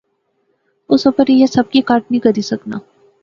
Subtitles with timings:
[0.91, 2.79] اس اپر ایہہ سب کی کٹ نی کری سکنا